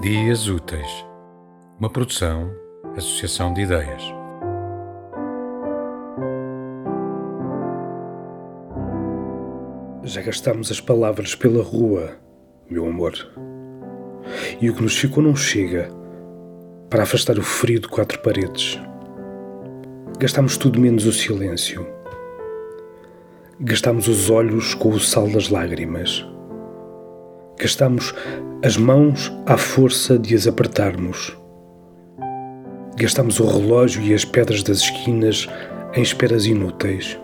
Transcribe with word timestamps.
Dias 0.00 0.46
Úteis, 0.46 1.04
uma 1.76 1.90
produção, 1.90 2.54
associação 2.96 3.52
de 3.52 3.62
ideias. 3.62 4.00
Já 10.04 10.22
gastamos 10.22 10.70
as 10.70 10.80
palavras 10.80 11.34
pela 11.34 11.64
rua, 11.64 12.12
meu 12.70 12.86
amor. 12.86 13.12
E 14.60 14.70
o 14.70 14.74
que 14.76 14.82
nos 14.82 14.96
ficou 14.96 15.20
não 15.20 15.34
chega 15.34 15.88
para 16.88 17.02
afastar 17.02 17.36
o 17.36 17.42
frio 17.42 17.80
de 17.80 17.88
quatro 17.88 18.20
paredes. 18.20 18.80
Gastamos 20.20 20.56
tudo 20.56 20.80
menos 20.80 21.06
o 21.06 21.12
silêncio. 21.12 21.84
Gastamos 23.58 24.06
os 24.06 24.30
olhos 24.30 24.74
com 24.74 24.90
o 24.90 25.00
sal 25.00 25.28
das 25.28 25.48
lágrimas. 25.48 26.24
Gastamos 27.58 28.14
as 28.64 28.76
mãos 28.76 29.32
à 29.44 29.56
força 29.56 30.16
de 30.16 30.32
as 30.36 30.46
apertarmos. 30.46 31.36
Gastamos 32.96 33.40
o 33.40 33.46
relógio 33.46 34.00
e 34.00 34.14
as 34.14 34.24
pedras 34.24 34.62
das 34.62 34.78
esquinas 34.78 35.48
em 35.92 36.00
esperas 36.00 36.46
inúteis. 36.46 37.18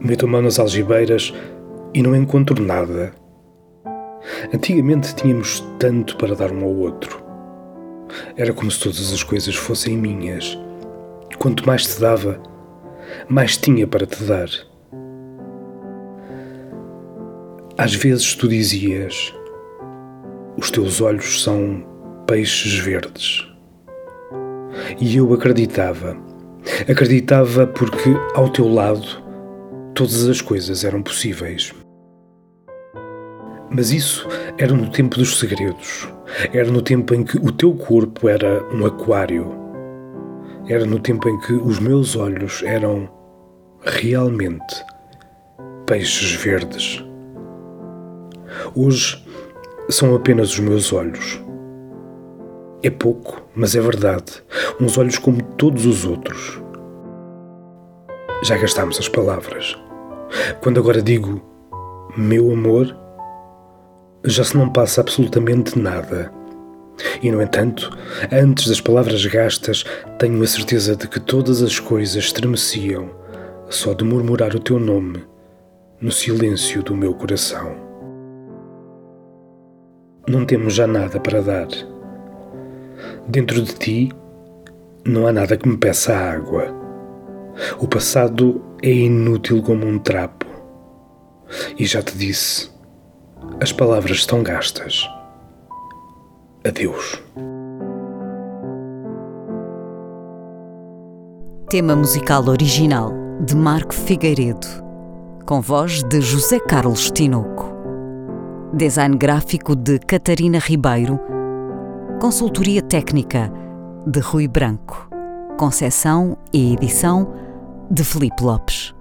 Meto 0.00 0.24
a 0.24 0.28
mão 0.28 0.40
nas 0.40 0.58
algibeiras 0.58 1.34
e 1.92 2.02
não 2.02 2.16
encontro 2.16 2.62
nada. 2.62 3.12
Antigamente 4.54 5.14
tínhamos 5.14 5.62
tanto 5.78 6.16
para 6.16 6.34
dar 6.34 6.50
um 6.50 6.64
ao 6.64 6.74
outro. 6.74 7.22
Era 8.38 8.54
como 8.54 8.70
se 8.70 8.80
todas 8.80 9.12
as 9.12 9.22
coisas 9.22 9.54
fossem 9.54 9.98
minhas. 9.98 10.58
Quanto 11.38 11.66
mais 11.66 11.86
te 11.86 12.00
dava, 12.00 12.42
mais 13.28 13.58
tinha 13.58 13.86
para 13.86 14.06
te 14.06 14.24
dar. 14.24 14.48
Às 17.80 17.94
vezes 17.94 18.34
tu 18.34 18.46
dizias: 18.46 19.34
Os 20.58 20.70
teus 20.70 21.00
olhos 21.00 21.42
são 21.42 21.82
peixes 22.26 22.74
verdes. 22.74 23.48
E 25.00 25.16
eu 25.16 25.32
acreditava. 25.32 26.14
Acreditava 26.86 27.66
porque, 27.66 28.14
ao 28.34 28.50
teu 28.50 28.68
lado, 28.68 29.06
todas 29.94 30.28
as 30.28 30.42
coisas 30.42 30.84
eram 30.84 31.02
possíveis. 31.02 31.72
Mas 33.70 33.92
isso 33.92 34.28
era 34.58 34.74
no 34.74 34.90
tempo 34.90 35.16
dos 35.16 35.38
segredos. 35.38 36.06
Era 36.52 36.70
no 36.70 36.82
tempo 36.82 37.14
em 37.14 37.24
que 37.24 37.38
o 37.38 37.50
teu 37.50 37.72
corpo 37.72 38.28
era 38.28 38.62
um 38.74 38.84
aquário. 38.84 39.54
Era 40.68 40.84
no 40.84 40.98
tempo 40.98 41.30
em 41.30 41.40
que 41.40 41.54
os 41.54 41.78
meus 41.78 42.14
olhos 42.14 42.62
eram 42.62 43.08
realmente 43.80 44.84
peixes 45.86 46.34
verdes. 46.34 47.02
Hoje 48.74 49.24
são 49.88 50.14
apenas 50.14 50.50
os 50.50 50.60
meus 50.60 50.92
olhos. 50.92 51.42
É 52.82 52.88
pouco, 52.88 53.42
mas 53.54 53.74
é 53.74 53.80
verdade. 53.80 54.42
Uns 54.80 54.96
olhos 54.96 55.18
como 55.18 55.42
todos 55.42 55.84
os 55.86 56.04
outros. 56.06 56.62
Já 58.44 58.56
gastamos 58.56 58.98
as 58.98 59.08
palavras. 59.08 59.76
Quando 60.62 60.78
agora 60.78 61.02
digo 61.02 61.42
meu 62.16 62.52
amor, 62.52 62.96
já 64.24 64.44
se 64.44 64.56
não 64.56 64.68
passa 64.68 65.00
absolutamente 65.00 65.76
nada. 65.76 66.32
E, 67.20 67.30
no 67.30 67.42
entanto, 67.42 67.90
antes 68.30 68.68
das 68.68 68.80
palavras 68.80 69.24
gastas, 69.26 69.84
tenho 70.18 70.40
a 70.42 70.46
certeza 70.46 70.94
de 70.94 71.08
que 71.08 71.18
todas 71.18 71.60
as 71.60 71.80
coisas 71.80 72.16
estremeciam 72.16 73.10
só 73.68 73.94
de 73.94 74.04
murmurar 74.04 74.54
o 74.54 74.60
teu 74.60 74.78
nome 74.78 75.24
no 76.00 76.12
silêncio 76.12 76.82
do 76.82 76.94
meu 76.94 77.14
coração 77.14 77.89
não 80.30 80.44
temos 80.44 80.74
já 80.74 80.86
nada 80.86 81.18
para 81.18 81.42
dar. 81.42 81.66
Dentro 83.26 83.60
de 83.62 83.74
ti 83.74 84.12
não 85.04 85.26
há 85.26 85.32
nada 85.32 85.56
que 85.56 85.68
me 85.68 85.76
peça 85.76 86.14
água. 86.14 86.72
O 87.78 87.88
passado 87.88 88.62
é 88.82 88.90
inútil 88.90 89.62
como 89.62 89.86
um 89.86 89.98
trapo. 89.98 90.46
E 91.76 91.84
já 91.84 92.00
te 92.00 92.16
disse, 92.16 92.70
as 93.60 93.72
palavras 93.72 94.18
estão 94.18 94.42
gastas. 94.42 95.08
Adeus. 96.64 97.20
Tema 101.68 101.96
musical 101.96 102.48
original 102.48 103.12
de 103.44 103.56
Marco 103.56 103.94
Figueiredo, 103.94 104.66
com 105.46 105.60
voz 105.60 106.02
de 106.04 106.20
José 106.20 106.60
Carlos 106.60 107.10
Tinoco. 107.10 107.69
Design 108.72 109.16
gráfico 109.16 109.74
de 109.74 109.98
Catarina 109.98 110.60
Ribeiro. 110.60 111.18
Consultoria 112.20 112.80
técnica 112.80 113.52
de 114.06 114.20
Rui 114.20 114.46
Branco. 114.46 115.08
Concessão 115.58 116.38
e 116.52 116.74
edição 116.74 117.34
de 117.90 118.04
Felipe 118.04 118.44
Lopes. 118.44 118.94